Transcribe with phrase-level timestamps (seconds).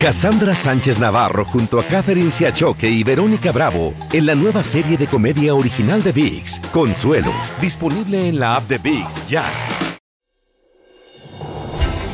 [0.00, 5.08] Cassandra Sánchez Navarro junto a Catherine Siachoque y Verónica Bravo en la nueva serie de
[5.08, 9.44] comedia original de VIX, Consuelo, disponible en la app de VIX ya.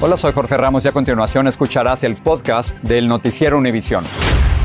[0.00, 4.02] Hola, soy Jorge Ramos y a continuación escucharás el podcast del noticiero Univisión.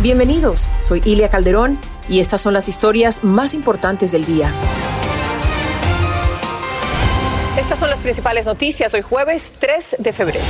[0.01, 1.77] Bienvenidos, soy Ilia Calderón
[2.07, 4.49] y estas son las historias más importantes del día.
[7.59, 10.45] Estas son las principales noticias hoy jueves 3 de febrero.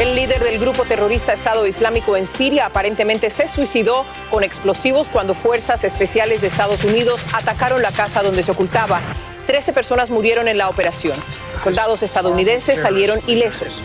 [0.00, 5.34] El líder del grupo terrorista Estado Islámico en Siria aparentemente se suicidó con explosivos cuando
[5.34, 9.00] fuerzas especiales de Estados Unidos atacaron la casa donde se ocultaba.
[9.48, 11.18] Trece personas murieron en la operación.
[11.60, 13.82] Soldados estadounidenses salieron ilesos.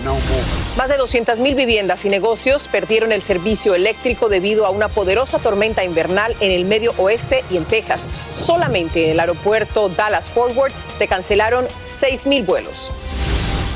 [0.78, 5.84] Más de 200.000 viviendas y negocios perdieron el servicio eléctrico debido a una poderosa tormenta
[5.84, 8.06] invernal en el medio oeste y en Texas.
[8.36, 12.92] Solamente en el aeropuerto Dallas Forward se cancelaron 6.000 vuelos.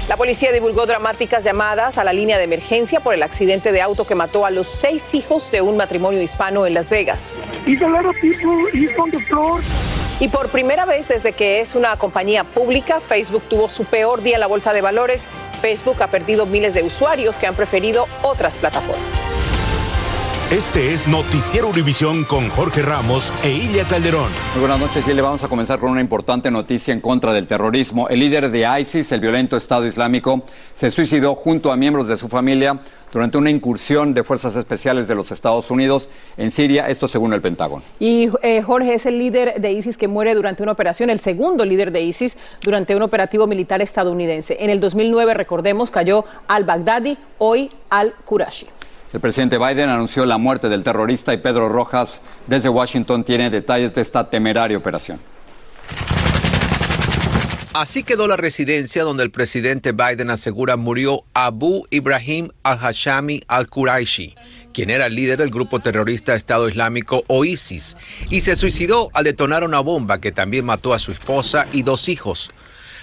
[0.08, 4.08] La policía divulgó dramáticas llamadas a la línea de emergencia por el accidente de auto
[4.08, 7.34] que mató a los seis hijos de un matrimonio hispano en Las Vegas.
[10.20, 14.36] Y por primera vez desde que es una compañía pública, Facebook tuvo su peor día
[14.36, 15.28] en la bolsa de valores.
[15.60, 19.36] Facebook ha perdido miles de usuarios que han preferido otras plataformas.
[20.52, 24.32] Este es Noticiero Univisión con Jorge Ramos e Ilia Calderón.
[24.54, 27.48] Muy buenas noches y le vamos a comenzar con una importante noticia en contra del
[27.48, 28.08] terrorismo.
[28.08, 32.30] El líder de ISIS, el violento Estado Islámico, se suicidó junto a miembros de su
[32.30, 32.80] familia
[33.12, 37.42] durante una incursión de fuerzas especiales de los Estados Unidos en Siria, esto según el
[37.42, 37.84] Pentágono.
[38.00, 41.66] Y eh, Jorge es el líder de ISIS que muere durante una operación, el segundo
[41.66, 44.56] líder de ISIS durante un operativo militar estadounidense.
[44.62, 48.68] En el 2009, recordemos, cayó al-Baghdadi, hoy al-Qurashi.
[49.14, 53.94] El presidente Biden anunció la muerte del terrorista y Pedro Rojas desde Washington tiene detalles
[53.96, 55.20] de esta temeraria operación.
[57.74, 64.36] Así quedó la residencia donde el presidente Biden asegura murió Abu Ibrahim al-Hashami al-Quraishi,
[64.74, 67.96] quien era el líder del grupo terrorista Estado Islámico o ISIS,
[68.30, 72.10] y se suicidó al detonar una bomba que también mató a su esposa y dos
[72.10, 72.50] hijos.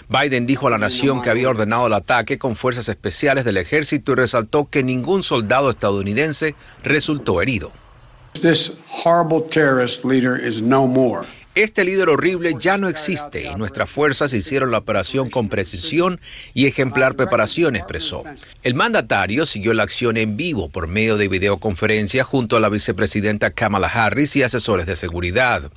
[0.09, 4.12] Biden dijo a la nación que había ordenado el ataque con fuerzas especiales del ejército
[4.12, 7.72] y resaltó que ningún soldado estadounidense resultó herido.
[11.54, 16.20] Este líder horrible ya no existe y nuestras fuerzas hicieron la operación con precisión
[16.53, 18.25] y ejemplar preparación, expresó.
[18.65, 23.53] El mandatario siguió la acción en vivo por medio de videoconferencia junto a la vicepresidenta
[23.53, 25.70] Kamala Harris y asesores de seguridad.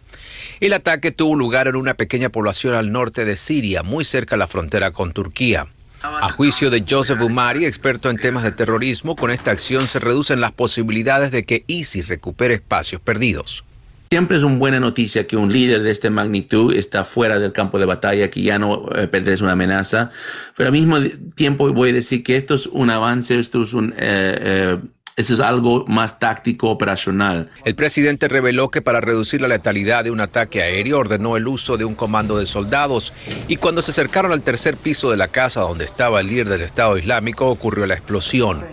[0.59, 4.39] El ataque tuvo lugar en una pequeña población al norte de Siria, muy cerca de
[4.39, 5.67] la frontera con Turquía.
[6.01, 10.41] A juicio de Joseph Umari, experto en temas de terrorismo, con esta acción se reducen
[10.41, 13.63] las posibilidades de que ISIS recupere espacios perdidos.
[14.09, 17.77] Siempre es una buena noticia que un líder de esta magnitud está fuera del campo
[17.77, 19.09] de batalla, que ya no eh,
[19.41, 20.11] una amenaza.
[20.55, 20.97] Pero al mismo
[21.35, 23.93] tiempo voy a decir que esto es un avance, esto es un...
[23.97, 24.77] Eh, eh,
[25.17, 27.49] es algo más táctico operacional.
[27.65, 31.75] El presidente reveló que para reducir la letalidad de un ataque aéreo ordenó el uso
[31.75, 33.13] de un comando de soldados
[33.47, 36.61] y cuando se acercaron al tercer piso de la casa donde estaba el líder del
[36.61, 38.63] Estado Islámico ocurrió la explosión.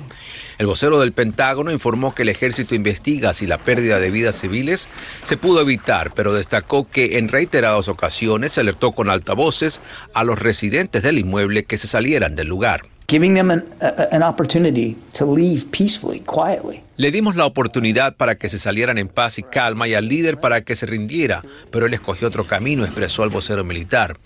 [0.58, 4.88] El vocero del Pentágono informó que el ejército investiga si la pérdida de vidas civiles
[5.22, 9.80] se pudo evitar, pero destacó que en reiteradas ocasiones se alertó con altavoces
[10.12, 12.93] a los residentes del inmueble que se salieran del lugar.
[16.96, 20.40] Le dimos la oportunidad para que se salieran en paz y calma y al líder
[20.40, 24.16] para que se rindiera, pero él escogió otro camino, expresó el vocero militar.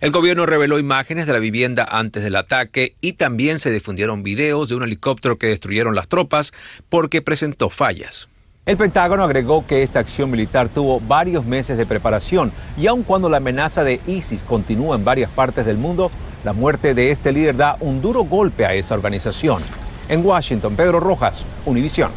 [0.00, 4.68] El gobierno reveló imágenes de la vivienda antes del ataque y también se difundieron videos
[4.68, 6.52] de un helicóptero que destruyeron las tropas
[6.88, 8.28] porque presentó fallas.
[8.66, 13.30] El Pentágono agregó que esta acción militar tuvo varios meses de preparación y aun cuando
[13.30, 16.10] la amenaza de ISIS continúa en varias partes del mundo,
[16.44, 19.62] la muerte de este líder da un duro golpe a esa organización.
[20.10, 22.10] En Washington, Pedro Rojas, Univisión.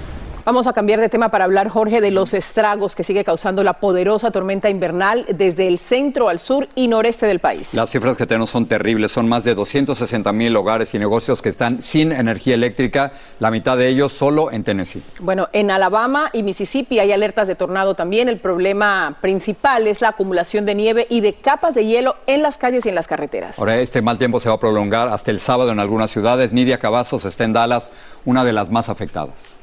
[0.46, 3.76] Vamos a cambiar de tema para hablar, Jorge, de los estragos que sigue causando la
[3.76, 7.74] poderosa tormenta invernal desde el centro al sur y noreste del país.
[7.74, 9.14] Las cifras que tenemos son terribles.
[9.14, 13.78] Son más de 260 mil hogares y negocios que están sin energía eléctrica, la mitad
[13.78, 15.02] de ellos solo en Tennessee.
[15.22, 18.28] Bueno, en Alabama y Mississippi hay alertas de tornado también.
[18.28, 22.58] El problema principal es la acumulación de nieve y de capas de hielo en las
[22.58, 23.60] calles y en las carreteras.
[23.60, 26.52] Ahora, este mal tiempo se va a prolongar hasta el sábado en algunas ciudades.
[26.52, 27.92] Nidia Cavazos está en Dallas,
[28.26, 29.63] una de las más afectadas.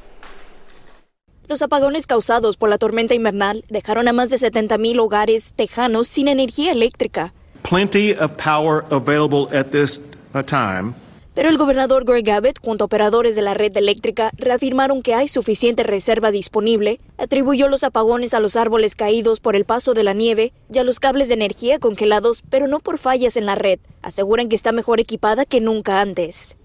[1.51, 6.29] Los apagones causados por la tormenta invernal dejaron a más de 70.000 hogares tejanos sin
[6.29, 7.33] energía eléctrica.
[7.69, 10.01] Plenty of power available at this
[10.33, 10.93] uh, time.
[11.33, 15.27] Pero el gobernador Greg Abbott, junto a operadores de la red eléctrica, reafirmaron que hay
[15.27, 20.13] suficiente reserva disponible, atribuyó los apagones a los árboles caídos por el paso de la
[20.13, 23.79] nieve y a los cables de energía congelados, pero no por fallas en la red.
[24.03, 26.55] Aseguran que está mejor equipada que nunca antes.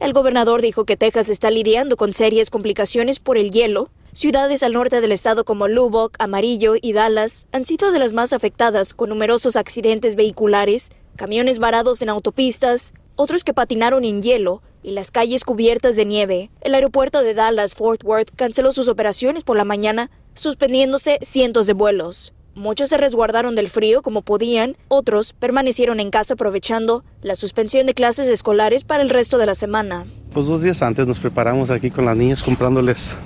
[0.00, 3.90] El gobernador dijo que Texas está lidiando con serias complicaciones por el hielo.
[4.12, 8.32] Ciudades al norte del estado como Lubbock, Amarillo y Dallas han sido de las más
[8.32, 14.92] afectadas con numerosos accidentes vehiculares, camiones varados en autopistas, otros que patinaron en hielo y
[14.92, 16.50] las calles cubiertas de nieve.
[16.62, 21.74] El aeropuerto de Dallas Fort Worth canceló sus operaciones por la mañana, suspendiéndose cientos de
[21.74, 22.32] vuelos.
[22.54, 27.94] Muchos se resguardaron del frío como podían, otros permanecieron en casa aprovechando la suspensión de
[27.94, 30.04] clases escolares para el resto de la semana.
[30.34, 33.16] Pues dos días antes nos preparamos aquí con las niñas comprándoles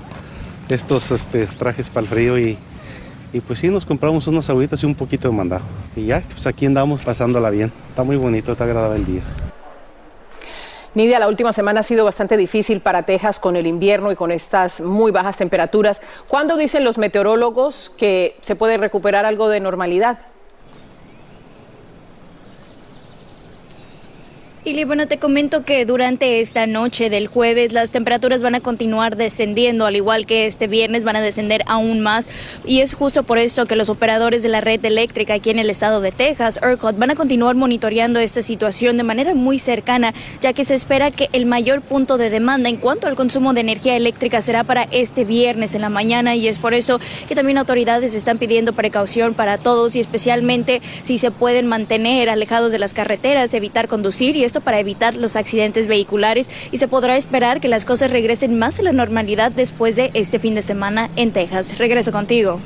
[0.69, 2.57] estos este, trajes para el frío y,
[3.49, 5.65] pues sí, nos compramos unas agüitas y un poquito de mandado.
[5.97, 7.73] Y ya, pues aquí andamos pasándola bien.
[7.89, 9.23] Está muy bonito, está agradable el día.
[10.97, 14.33] Nidia, la última semana ha sido bastante difícil para Texas con el invierno y con
[14.33, 16.01] estas muy bajas temperaturas.
[16.27, 20.21] ¿Cuándo dicen los meteorólogos que se puede recuperar algo de normalidad?
[24.67, 29.17] Y bueno, te comento que durante esta noche del jueves las temperaturas van a continuar
[29.17, 32.29] descendiendo, al igual que este viernes van a descender aún más.
[32.65, 35.71] Y es justo por esto que los operadores de la red eléctrica aquí en el
[35.71, 40.53] estado de Texas, ERCOT, van a continuar monitoreando esta situación de manera muy cercana, ya
[40.53, 43.95] que se espera que el mayor punto de demanda en cuanto al consumo de energía
[43.95, 46.35] eléctrica será para este viernes en la mañana.
[46.35, 46.99] Y es por eso
[47.29, 52.73] que también autoridades están pidiendo precaución para todos y especialmente si se pueden mantener alejados
[52.73, 57.61] de las carreteras, evitar conducir y para evitar los accidentes vehiculares y se podrá esperar
[57.61, 61.33] que las cosas regresen más a la normalidad después de este fin de semana en
[61.33, 61.79] Texas.
[61.79, 62.61] Regreso contigo,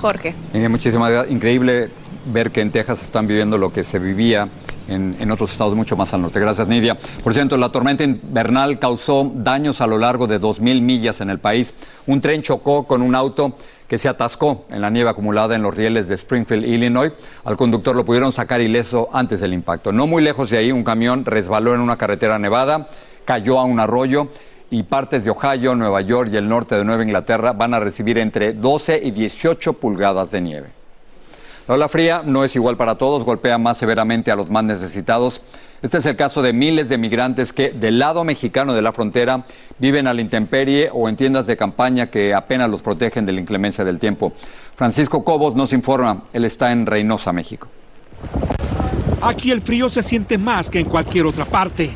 [0.00, 0.34] Jorge.
[0.68, 1.32] Muchísimas gracias.
[1.32, 1.90] Increíble
[2.26, 4.48] ver que en Texas están viviendo lo que se vivía
[4.88, 6.38] en, otros estados mucho más al norte.
[6.38, 6.96] Gracias, Nidia.
[7.22, 11.38] Por cierto, la tormenta invernal causó daños a lo largo de 2.000 millas en el
[11.38, 11.74] país.
[12.06, 13.56] Un tren chocó con un auto
[13.88, 17.12] que se atascó en la nieve acumulada en los rieles de Springfield, Illinois.
[17.44, 19.92] Al conductor lo pudieron sacar ileso antes del impacto.
[19.92, 22.88] No muy lejos de ahí, un camión resbaló en una carretera nevada,
[23.24, 24.28] cayó a un arroyo
[24.70, 28.18] y partes de Ohio, Nueva York y el norte de Nueva Inglaterra van a recibir
[28.18, 30.85] entre 12 y 18 pulgadas de nieve.
[31.68, 35.40] La ola fría no es igual para todos, golpea más severamente a los más necesitados.
[35.82, 39.44] Este es el caso de miles de migrantes que del lado mexicano de la frontera
[39.78, 43.40] viven a la intemperie o en tiendas de campaña que apenas los protegen de la
[43.40, 44.32] inclemencia del tiempo.
[44.76, 47.66] Francisco Cobos nos informa, él está en Reynosa, México.
[49.20, 51.90] Aquí el frío se siente más que en cualquier otra parte.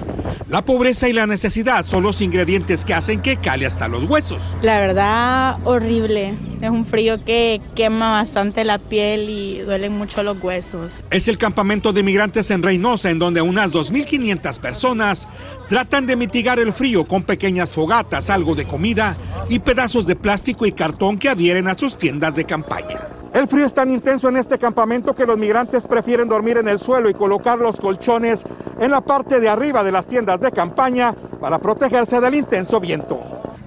[0.50, 4.42] La pobreza y la necesidad son los ingredientes que hacen que cale hasta los huesos.
[4.62, 6.34] La verdad, horrible.
[6.60, 11.04] Es un frío que quema bastante la piel y duelen mucho los huesos.
[11.12, 15.28] Es el campamento de migrantes en Reynosa, en donde unas 2.500 personas
[15.68, 19.16] tratan de mitigar el frío con pequeñas fogatas, algo de comida
[19.48, 23.19] y pedazos de plástico y cartón que adhieren a sus tiendas de campaña.
[23.32, 26.80] El frío es tan intenso en este campamento que los migrantes prefieren dormir en el
[26.80, 28.44] suelo y colocar los colchones
[28.80, 33.20] en la parte de arriba de las tiendas de campaña para protegerse del intenso viento.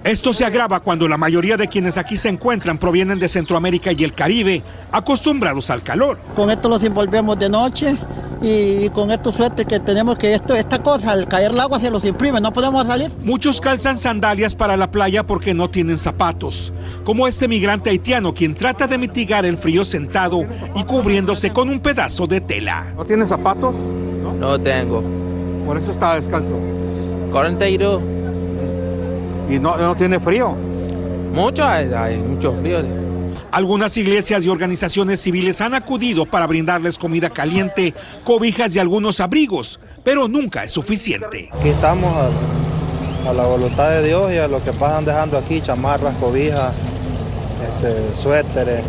[0.04, 4.04] Esto se agrava cuando la mayoría de quienes aquí se encuentran provienen de Centroamérica y
[4.04, 4.62] el Caribe,
[4.92, 6.18] acostumbrados al calor.
[6.36, 7.96] Con esto los envolvemos de noche
[8.44, 11.90] y con esto suerte que tenemos que esto, esta cosa, al caer el agua se
[11.90, 13.10] los imprime, no podemos salir.
[13.24, 16.72] Muchos calzan sandalias para la playa porque no tienen zapatos,
[17.04, 20.44] como este migrante haitiano quien trata de mitigar el frío sentado
[20.74, 22.92] y cubriéndose con un pedazo de tela.
[22.94, 23.74] ¿No tiene zapatos?
[23.74, 25.02] No, no tengo.
[25.66, 26.52] Por eso está descalzo.
[27.32, 28.02] 42.
[29.50, 30.54] ¿Y no, no tiene frío?
[31.32, 33.03] Mucho, hay, hay mucho frío.
[33.54, 37.94] Algunas iglesias y organizaciones civiles han acudido para brindarles comida caliente,
[38.24, 41.50] cobijas y algunos abrigos, pero nunca es suficiente.
[41.52, 42.12] Aquí estamos
[43.24, 46.74] a, la voluntad de Dios y a lo que pasan dejando aquí, chamarras, cobijas,
[47.62, 48.82] este, suéteres.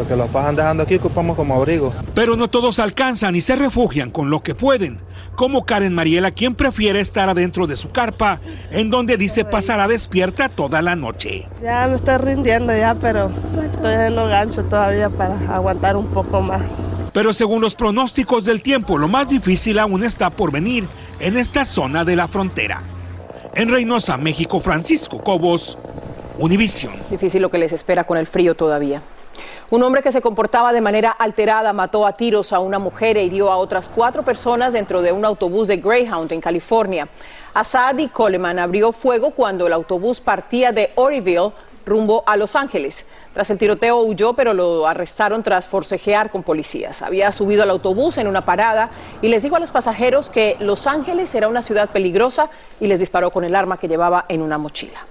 [0.00, 1.92] Lo que los pasan dejando aquí ocupamos como abrigo.
[2.14, 4.98] Pero no todos alcanzan y se refugian con lo que pueden,
[5.36, 8.40] como Karen Mariela, quien prefiere estar adentro de su carpa,
[8.70, 11.46] en donde dice pasará despierta toda la noche.
[11.62, 13.30] Ya me estoy rindiendo ya, pero
[13.74, 16.62] estoy haciendo gancho todavía para aguantar un poco más.
[17.12, 20.88] Pero según los pronósticos del tiempo, lo más difícil aún está por venir
[21.18, 22.80] en esta zona de la frontera.
[23.54, 25.76] En Reynosa, México, Francisco Cobos,
[26.38, 26.94] Univisión.
[27.10, 29.02] Difícil lo que les espera con el frío todavía.
[29.70, 33.22] Un hombre que se comportaba de manera alterada mató a tiros a una mujer e
[33.22, 37.06] hirió a otras cuatro personas dentro de un autobús de Greyhound en California.
[37.54, 41.52] Asadi Coleman abrió fuego cuando el autobús partía de Oryville
[41.86, 43.06] rumbo a Los Ángeles.
[43.32, 47.00] Tras el tiroteo huyó, pero lo arrestaron tras forcejear con policías.
[47.00, 48.90] Había subido al autobús en una parada
[49.22, 52.50] y les dijo a los pasajeros que Los Ángeles era una ciudad peligrosa
[52.80, 55.06] y les disparó con el arma que llevaba en una mochila.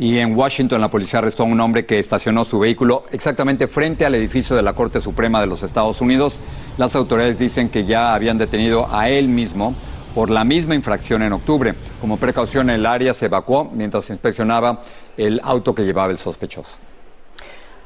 [0.00, 4.06] Y en Washington la policía arrestó a un hombre que estacionó su vehículo exactamente frente
[4.06, 6.40] al edificio de la Corte Suprema de los Estados Unidos.
[6.78, 9.74] Las autoridades dicen que ya habían detenido a él mismo
[10.14, 11.74] por la misma infracción en octubre.
[12.00, 14.80] Como precaución, el área se evacuó mientras inspeccionaba
[15.18, 16.70] el auto que llevaba el sospechoso.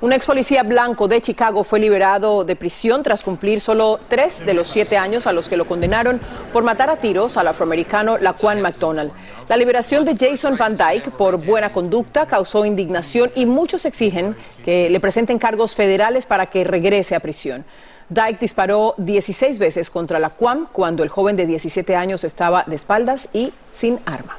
[0.01, 4.55] Un ex policía blanco de Chicago fue liberado de prisión tras cumplir solo tres de
[4.55, 6.21] los siete años a los que lo condenaron
[6.53, 9.11] por matar a tiros al afroamericano Laquan McDonald.
[9.47, 14.35] La liberación de Jason Van Dyke por buena conducta causó indignación y muchos exigen
[14.65, 17.63] que le presenten cargos federales para que regrese a prisión.
[18.09, 23.29] Dyke disparó 16 veces contra Laquan cuando el joven de 17 años estaba de espaldas
[23.35, 24.39] y sin arma.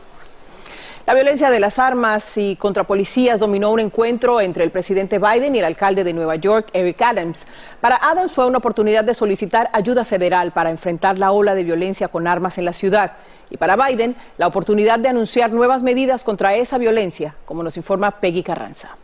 [1.05, 5.55] La violencia de las armas y contra policías dominó un encuentro entre el presidente Biden
[5.55, 7.45] y el alcalde de Nueva York, Eric Adams.
[7.79, 12.07] Para Adams fue una oportunidad de solicitar ayuda federal para enfrentar la ola de violencia
[12.07, 13.11] con armas en la ciudad.
[13.51, 18.19] Y para Biden, la oportunidad de anunciar nuevas medidas contra esa violencia, como nos informa
[18.19, 18.97] Peggy Carranza.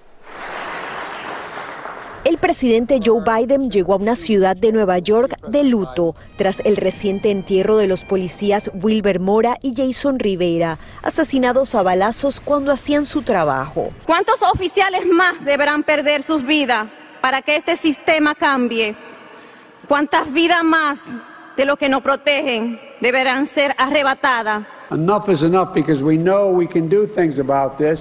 [2.24, 6.78] El presidente Joe Biden llegó a una ciudad de Nueva York de luto tras el
[6.78, 13.08] reciente entierro de los policías Wilber Mora y Jason Rivera, asesinados a balazos cuando hacían
[13.08, 13.92] su trabajo.
[14.06, 16.90] ¿Cuántos oficiales más deberán perder sus vidas
[17.22, 18.96] para que este sistema cambie?
[19.88, 21.02] ¿Cuántas vidas más
[21.58, 24.68] de los que nos protegen deberán ser arrebatadas?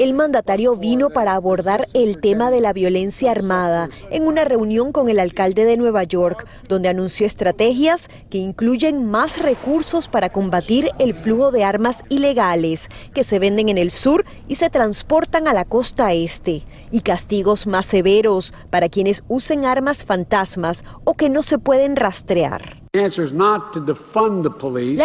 [0.01, 5.09] El mandatario vino para abordar el tema de la violencia armada en una reunión con
[5.09, 11.15] el alcalde de Nueva York, donde anunció estrategias que incluyen más recursos para combatir el
[11.15, 15.65] flujo de armas ilegales que se venden en el sur y se transportan a la
[15.65, 21.59] costa este, y castigos más severos para quienes usen armas fantasmas o que no se
[21.59, 22.80] pueden rastrear.
[22.93, 23.09] La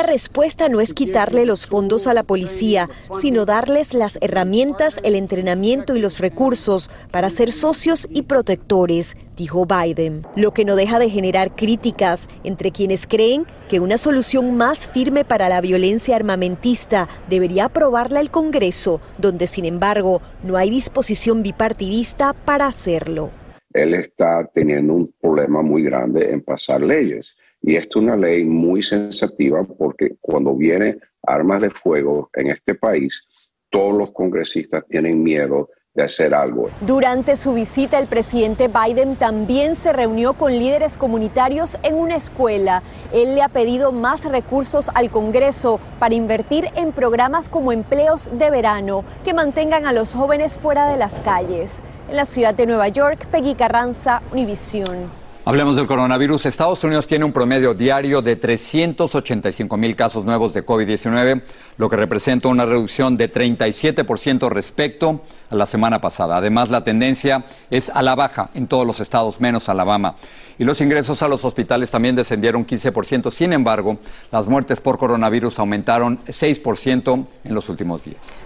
[0.01, 2.89] respuesta no es quitarle los fondos a la policía,
[3.21, 9.67] sino darles las herramientas, el entrenamiento y los recursos para ser socios y protectores, dijo
[9.67, 14.87] Biden, lo que no deja de generar críticas entre quienes creen que una solución más
[14.87, 21.43] firme para la violencia armamentista debería aprobarla el Congreso, donde sin embargo no hay disposición
[21.43, 23.29] bipartidista para hacerlo.
[23.73, 28.43] Él está teniendo un problema muy grande en pasar leyes y esto es una ley
[28.43, 33.23] muy sensativa porque cuando viene armas de fuego en este país,
[33.71, 36.69] todos los congresistas tienen miedo de hacer algo.
[36.81, 42.83] Durante su visita, el presidente Biden también se reunió con líderes comunitarios en una escuela.
[43.11, 48.51] Él le ha pedido más recursos al Congreso para invertir en programas como empleos de
[48.51, 51.81] verano que mantengan a los jóvenes fuera de las calles.
[52.09, 55.24] En la ciudad de Nueva York, Peggy Carranza, Univisión.
[55.47, 56.47] Hablemos del coronavirus.
[56.47, 61.43] Estados Unidos tiene un promedio diario de 385 mil casos nuevos de COVID-19,
[61.77, 65.21] lo que representa una reducción de 37% respecto
[65.51, 66.37] a la semana pasada.
[66.37, 70.15] Además, la tendencia es a la baja en todos los estados, menos Alabama.
[70.57, 73.29] Y los ingresos a los hospitales también descendieron 15%.
[73.29, 73.99] Sin embargo,
[74.31, 78.45] las muertes por coronavirus aumentaron 6% en los últimos días.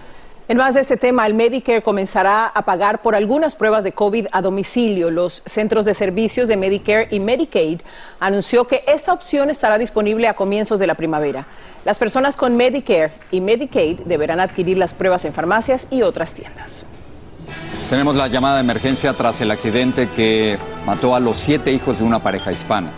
[0.50, 4.26] En más de este tema, el Medicare comenzará a pagar por algunas pruebas de COVID
[4.32, 5.12] a domicilio.
[5.12, 7.82] Los centros de servicios de Medicare y Medicaid
[8.18, 11.46] anunció que esta opción estará disponible a comienzos de la primavera.
[11.84, 16.84] Las personas con Medicare y Medicaid deberán adquirir las pruebas en farmacias y otras tiendas.
[17.88, 22.04] Tenemos la llamada de emergencia tras el accidente que mató a los siete hijos de
[22.04, 22.90] una pareja hispana.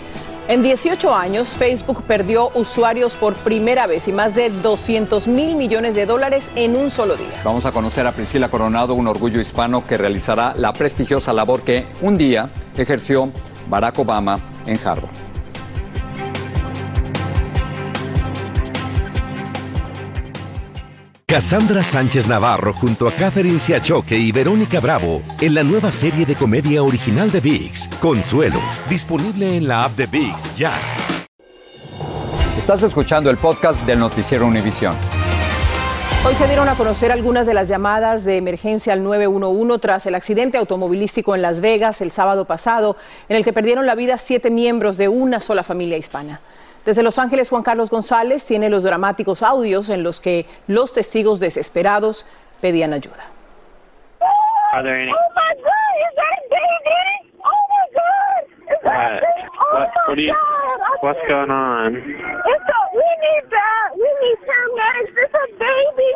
[0.49, 5.95] En 18 años, Facebook perdió usuarios por primera vez y más de 200 mil millones
[5.95, 7.41] de dólares en un solo día.
[7.45, 11.87] Vamos a conocer a Priscila Coronado, un orgullo hispano que realizará la prestigiosa labor que
[12.01, 13.31] un día ejerció
[13.69, 15.11] Barack Obama en Harvard.
[21.33, 26.35] Cassandra Sánchez Navarro junto a Catherine Siachoque y Verónica Bravo en la nueva serie de
[26.35, 30.73] comedia original de VIX, Consuelo, disponible en la app de VIX ya.
[32.59, 34.93] Estás escuchando el podcast del noticiero Univisión.
[36.27, 40.17] Hoy se dieron a conocer algunas de las llamadas de emergencia al 911 tras el
[40.17, 42.97] accidente automovilístico en Las Vegas el sábado pasado,
[43.29, 46.41] en el que perdieron la vida siete miembros de una sola familia hispana.
[46.85, 51.39] Desde Los Ángeles, Juan Carlos González tiene los dramáticos audios en los que los testigos
[51.39, 52.27] desesperados
[52.61, 53.29] pedían ayuda.
[54.73, 55.13] Are there any?
[55.13, 55.95] Oh my God!
[56.01, 57.37] Is that a baby?
[57.45, 58.73] Oh my God!
[58.73, 59.23] Is that?
[59.23, 60.35] Oh what, what do you,
[61.01, 61.97] what's going on?
[61.97, 63.89] It's a, we need that.
[63.97, 65.15] We need paramedics.
[65.17, 66.13] It's a baby.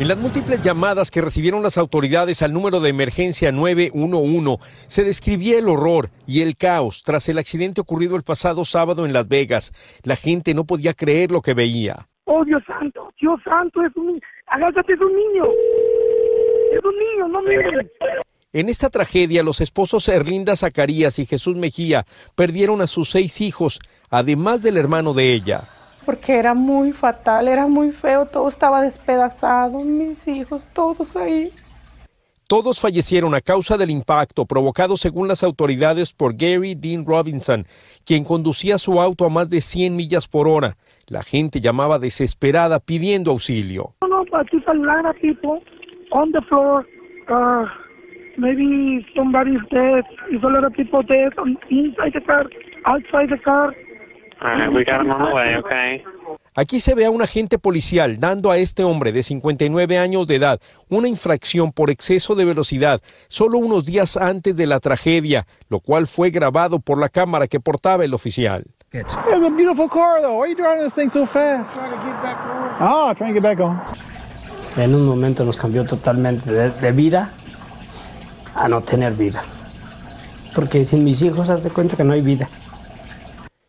[0.00, 5.58] En las múltiples llamadas que recibieron las autoridades al número de emergencia 911, se describía
[5.58, 9.72] el horror y el caos tras el accidente ocurrido el pasado sábado en Las Vegas.
[10.02, 12.06] La gente no podía creer lo que veía.
[12.24, 14.20] Oh Dios santo, Dios santo, es un niño.
[14.46, 15.44] Agáchate, es un niño.
[16.72, 17.90] Es un niño, no miren.
[18.54, 22.06] En esta tragedia, los esposos Erlinda Zacarías y Jesús Mejía
[22.36, 23.80] perdieron a sus seis hijos,
[24.10, 25.64] además del hermano de ella.
[26.06, 31.50] porque era muy fatal, era muy feo, todo estaba despedazado, mis hijos, todos ahí.
[32.46, 37.66] Todos fallecieron a causa del impacto provocado según las autoridades por Gary Dean Robinson,
[38.04, 40.76] quien conducía su auto a más de 100 millas por hora.
[41.08, 43.94] La gente llamaba desesperada pidiendo auxilio.
[46.12, 46.86] On the floor.
[47.28, 47.66] Uh,
[48.38, 50.04] maybe somebody's dead.
[50.30, 51.32] There's a lot of people dead
[51.70, 52.44] inside the car,
[52.86, 53.74] outside the car.
[54.72, 56.04] we got him on the way, okay?
[56.56, 60.36] Aquí se ve a un agente policial dando a este hombre de 59 años de
[60.36, 65.80] edad una infracción por exceso de velocidad solo unos días antes de la tragedia, lo
[65.80, 68.64] cual fue grabado por la cámara que portaba el oficial.
[68.92, 70.38] It's a beautiful car, though.
[70.38, 71.74] Why are you driving this thing so fast?
[71.74, 72.76] Trying to get back on.
[72.78, 73.80] Ah, trying to get back on.
[74.76, 77.32] En un momento nos cambió totalmente de, de vida
[78.54, 79.44] a no tener vida.
[80.54, 82.48] Porque sin mis hijos, haz de cuenta que no hay vida.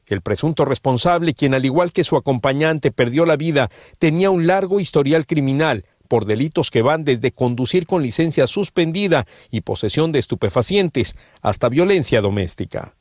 [0.07, 4.79] El presunto responsable, quien al igual que su acompañante perdió la vida, tenía un largo
[4.79, 11.15] historial criminal por delitos que van desde conducir con licencia suspendida y posesión de estupefacientes
[11.41, 12.93] hasta violencia doméstica.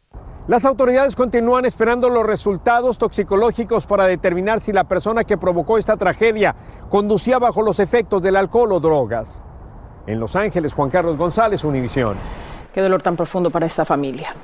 [0.46, 5.96] Las autoridades continúan esperando los resultados toxicológicos para determinar si la persona que provocó esta
[5.96, 6.54] tragedia
[6.90, 9.40] conducía bajo los efectos del alcohol o drogas.
[10.06, 12.16] En Los Ángeles, Juan Carlos González, Univisión.
[12.74, 14.34] Qué dolor tan profundo para esta familia.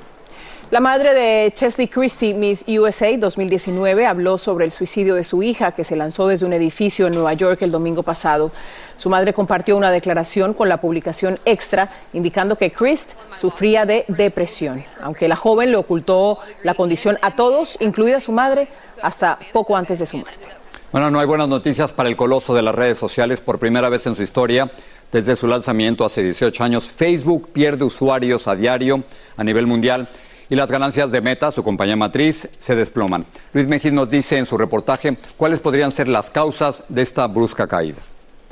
[0.71, 5.73] La madre de Chesley Christie, Miss USA 2019, habló sobre el suicidio de su hija
[5.73, 8.51] que se lanzó desde un edificio en Nueva York el domingo pasado.
[8.95, 14.85] Su madre compartió una declaración con la publicación Extra indicando que Christ sufría de depresión,
[15.01, 18.69] aunque la joven le ocultó la condición a todos, incluida su madre,
[19.03, 20.47] hasta poco antes de su muerte.
[20.91, 23.39] Bueno, no hay buenas noticias para el coloso de las redes sociales.
[23.39, 24.69] Por primera vez en su historia,
[25.11, 29.03] desde su lanzamiento hace 18 años, Facebook pierde usuarios a diario
[29.35, 30.07] a nivel mundial
[30.49, 33.25] y las ganancias de Meta, su compañía matriz, se desploman.
[33.53, 37.67] Luis Mejía nos dice en su reportaje cuáles podrían ser las causas de esta brusca
[37.67, 37.99] caída.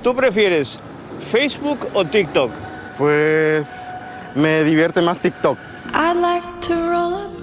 [0.01, 0.79] ¿Tú prefieres
[1.19, 2.51] Facebook o TikTok?
[2.97, 3.89] Pues
[4.35, 5.57] me divierte más TikTok.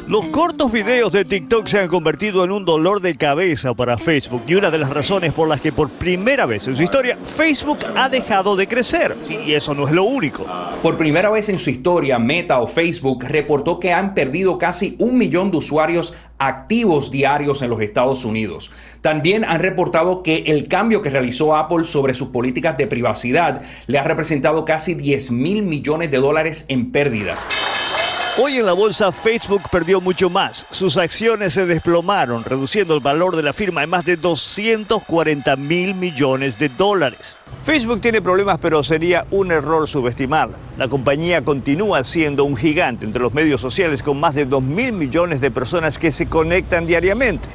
[0.06, 4.44] Los cortos videos de TikTok se han convertido en un dolor de cabeza para Facebook
[4.46, 7.78] y una de las razones por las que por primera vez en su historia Facebook
[7.96, 9.16] ha dejado de crecer.
[9.28, 10.46] Y eso no es lo único.
[10.80, 15.18] Por primera vez en su historia, Meta o Facebook reportó que han perdido casi un
[15.18, 18.70] millón de usuarios activos diarios en los Estados Unidos.
[19.00, 23.98] También han reportado que el cambio que realizó Apple sobre sus políticas de privacidad le
[23.98, 27.44] ha representado casi 10 mil millones de dólares en pérdidas.
[28.38, 30.66] Hoy en la bolsa Facebook perdió mucho más.
[30.70, 35.94] Sus acciones se desplomaron, reduciendo el valor de la firma en más de 240 mil
[35.94, 37.38] millones de dólares.
[37.64, 40.58] Facebook tiene problemas, pero sería un error subestimarla.
[40.76, 44.92] La compañía continúa siendo un gigante entre los medios sociales con más de 2 mil
[44.92, 47.48] millones de personas que se conectan diariamente.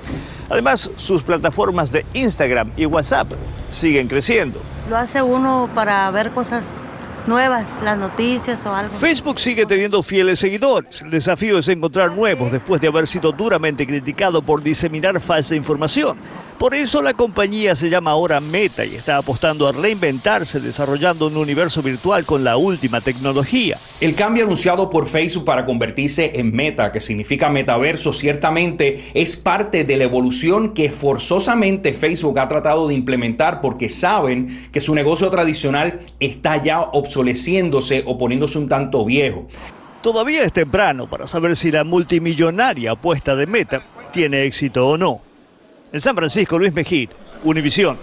[0.50, 3.32] Además, sus plataformas de Instagram y WhatsApp
[3.70, 4.60] siguen creciendo.
[4.90, 6.66] Lo hace uno para ver cosas
[7.28, 8.96] nuevas, las noticias o algo.
[8.98, 11.02] Facebook sigue teniendo fieles seguidores.
[11.02, 16.18] El desafío es encontrar nuevos después de haber sido duramente criticado por diseminar falsa información.
[16.62, 21.38] Por eso la compañía se llama ahora Meta y está apostando a reinventarse desarrollando un
[21.38, 23.80] universo virtual con la última tecnología.
[24.00, 29.86] El cambio anunciado por Facebook para convertirse en Meta, que significa metaverso, ciertamente es parte
[29.86, 35.32] de la evolución que forzosamente Facebook ha tratado de implementar porque saben que su negocio
[35.32, 36.80] tradicional está ya
[37.12, 39.48] obsoleciéndose o poniéndose un tanto viejo.
[40.02, 45.20] Todavía es temprano para saber si la multimillonaria apuesta de Meta tiene éxito o no.
[45.92, 47.10] En San Francisco, Luis Mejía,
[47.44, 47.98] Univisión.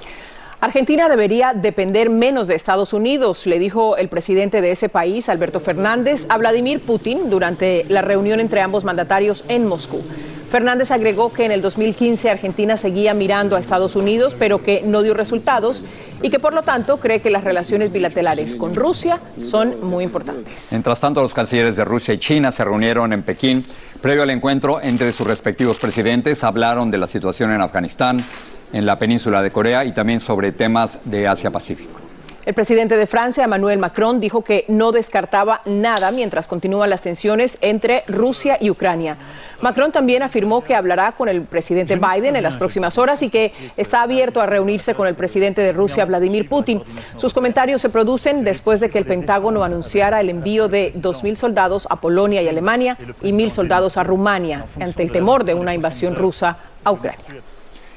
[0.60, 5.60] Argentina debería depender menos de Estados Unidos, le dijo el presidente de ese país, Alberto
[5.60, 10.02] Fernández, a Vladimir Putin durante la reunión entre ambos mandatarios en Moscú.
[10.48, 15.02] Fernández agregó que en el 2015 Argentina seguía mirando a Estados Unidos, pero que no
[15.02, 15.82] dio resultados
[16.22, 20.68] y que por lo tanto cree que las relaciones bilaterales con Rusia son muy importantes.
[20.70, 23.64] Mientras tanto, los cancilleres de Rusia y China se reunieron en Pekín.
[24.00, 28.24] Previo al encuentro entre sus respectivos presidentes, hablaron de la situación en Afganistán,
[28.72, 32.07] en la península de Corea y también sobre temas de Asia-Pacífico.
[32.48, 37.58] El presidente de Francia, Emmanuel Macron, dijo que no descartaba nada mientras continúan las tensiones
[37.60, 39.18] entre Rusia y Ucrania.
[39.60, 43.52] Macron también afirmó que hablará con el presidente Biden en las próximas horas y que
[43.76, 46.80] está abierto a reunirse con el presidente de Rusia, Vladimir Putin.
[47.18, 51.86] Sus comentarios se producen después de que el Pentágono anunciara el envío de 2.000 soldados
[51.90, 56.14] a Polonia y Alemania y 1.000 soldados a Rumania ante el temor de una invasión
[56.14, 57.26] rusa a Ucrania.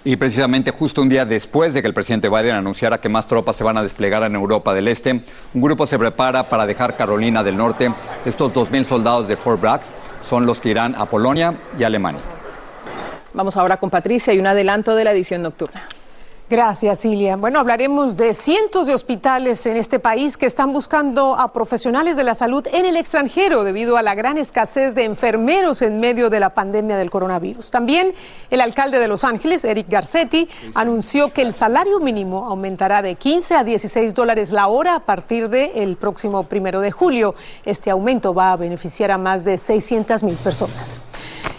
[0.04, 3.56] Y precisamente justo un día después de que el presidente Biden anunciara que más tropas
[3.56, 7.44] se van a desplegar en Europa del Este, un grupo se prepara para dejar Carolina
[7.44, 7.94] del Norte.
[8.26, 9.82] Estos 2.000 soldados de Fort Bragg
[10.28, 12.22] son los que irán a Polonia y Alemania.
[13.34, 15.84] Vamos ahora con Patricia y un adelanto de la edición nocturna.
[16.52, 17.38] Gracias, Silvia.
[17.38, 22.26] Bueno, hablaremos de cientos de hospitales en este país que están buscando a profesionales de
[22.26, 26.42] la salud en el extranjero debido a la gran escasez de enfermeros en medio de
[26.42, 27.72] la pandemia del coronavirus.
[27.72, 28.14] También
[28.50, 33.56] el alcalde de Los Ángeles, Eric Garcetti, anunció que el salario mínimo aumentará de 15
[33.56, 37.34] a 16 dólares la hora a partir del próximo primero de julio.
[37.64, 41.00] Este aumento va a beneficiar a más de 600 mil personas.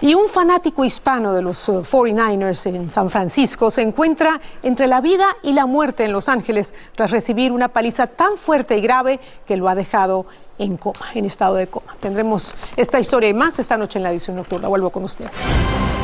[0.00, 5.26] Y un fanático hispano de los 49ers en San Francisco se encuentra entre la vida
[5.42, 9.56] y la muerte en Los Ángeles tras recibir una paliza tan fuerte y grave que
[9.56, 10.26] lo ha dejado
[10.58, 11.96] en coma, en estado de coma.
[12.00, 14.68] Tendremos esta historia y más esta noche en la edición nocturna.
[14.68, 15.30] Vuelvo con ustedes.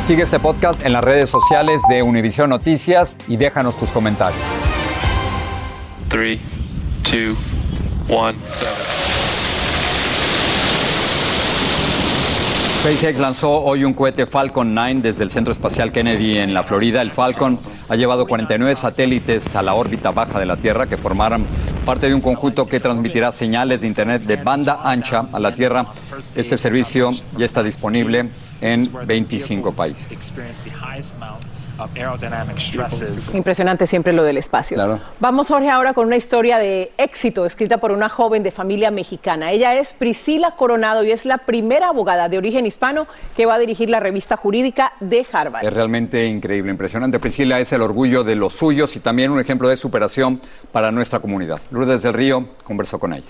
[0.07, 4.41] Sigue este podcast en las redes sociales de Univision Noticias y déjanos tus comentarios.
[6.09, 6.41] 3,
[7.05, 7.39] 2,
[8.09, 9.08] 1.
[12.81, 17.03] SpaceX lanzó hoy un cohete Falcon 9 desde el Centro Espacial Kennedy en la Florida.
[17.03, 21.45] El Falcon ha llevado 49 satélites a la órbita baja de la Tierra que formarán
[21.85, 25.87] parte de un conjunto que transmitirá señales de Internet de banda ancha a la Tierra.
[26.37, 30.35] Este servicio ya está disponible en 25 países.
[33.35, 35.01] Impresionante siempre lo del espacio.
[35.21, 39.53] Vamos, Jorge, ahora con una historia de éxito escrita por una joven de familia mexicana.
[39.53, 43.59] Ella es Priscila Coronado y es la primera abogada de origen hispano que va a
[43.59, 45.65] dirigir la revista jurídica de Harvard.
[45.65, 47.19] Es realmente increíble, impresionante.
[47.19, 50.41] Priscila es el orgullo de los suyos y también un ejemplo de superación
[50.73, 51.61] para nuestra comunidad.
[51.71, 53.27] Lourdes del Río conversó con ella.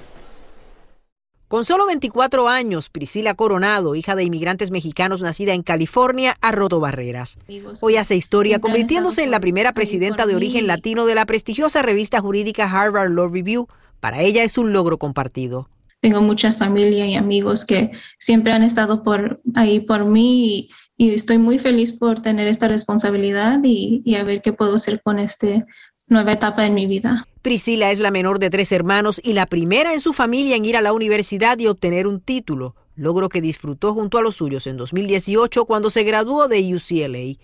[1.49, 6.79] Con solo 24 años, Priscila Coronado, hija de inmigrantes mexicanos nacida en California, ha roto
[6.79, 7.39] barreras.
[7.81, 12.21] Hoy hace historia convirtiéndose en la primera presidenta de origen latino de la prestigiosa revista
[12.21, 13.67] jurídica Harvard Law Review.
[13.99, 15.71] Para ella es un logro compartido.
[16.01, 21.39] Tengo mucha familia y amigos que siempre han estado por ahí por mí y, estoy
[21.39, 25.65] muy feliz por tener esta responsabilidad y, y a ver qué puedo hacer con esta
[26.09, 27.27] nueva etapa en mi vida.
[27.43, 30.77] Priscila es la menor de tres hermanos y la primera en su familia en ir
[30.77, 34.77] a la universidad y obtener un título, logro que disfrutó junto a los suyos en
[34.77, 37.39] 2018 cuando se graduó de UCLA.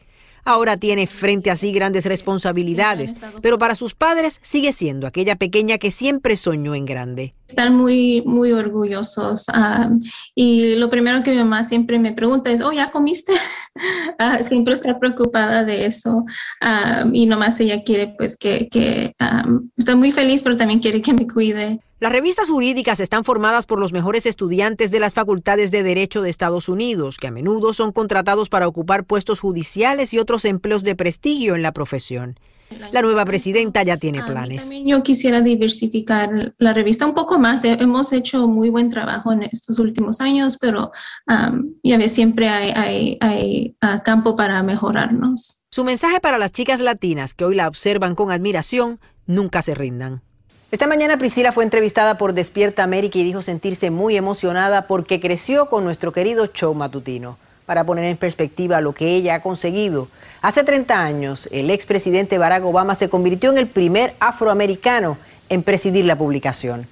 [0.44, 5.78] Ahora tiene frente a sí grandes responsabilidades, pero para sus padres sigue siendo aquella pequeña
[5.78, 7.32] que siempre soñó en grande.
[7.48, 9.44] Están muy, muy orgullosos.
[9.48, 9.90] Ah,
[10.34, 13.32] y lo primero que mi mamá siempre me pregunta es, oh, ¿ya comiste?
[14.20, 16.24] Ah, siempre está preocupada de eso.
[17.12, 19.12] Y nomás ella quiere, pues, que, que
[19.76, 21.80] está muy feliz, pero también quiere que me cuide.
[22.04, 26.28] Las revistas jurídicas están formadas por los mejores estudiantes de las facultades de Derecho de
[26.28, 30.96] Estados Unidos, que a menudo son contratados para ocupar puestos judiciales y otros empleos de
[30.96, 32.38] prestigio en la profesión.
[32.92, 34.68] La nueva presidenta ya tiene planes.
[34.84, 37.64] yo quisiera diversificar la revista un poco más.
[37.64, 40.92] Hemos hecho muy buen trabajo en estos últimos años, pero
[41.82, 45.64] ya ves, siempre hay, hay campo para mejorarnos.
[45.70, 50.20] Su mensaje para las chicas latinas que hoy la observan con admiración, nunca se rindan.
[50.74, 55.66] Esta mañana Priscila fue entrevistada por Despierta América y dijo sentirse muy emocionada porque creció
[55.66, 57.38] con nuestro querido show matutino.
[57.64, 60.08] Para poner en perspectiva lo que ella ha conseguido,
[60.42, 65.16] hace 30 años el expresidente Barack Obama se convirtió en el primer afroamericano
[65.48, 66.88] en presidir la publicación.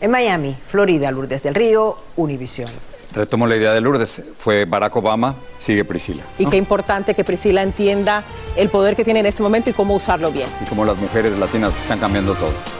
[0.00, 2.70] En Miami, Florida, Lourdes del Río, Univisión.
[3.12, 6.22] Retomo la idea de Lourdes, fue Barack Obama, sigue Priscila.
[6.38, 8.24] Y qué importante que Priscila entienda
[8.56, 10.48] el poder que tiene en este momento y cómo usarlo bien.
[10.62, 12.79] Y cómo las mujeres latinas están cambiando todo.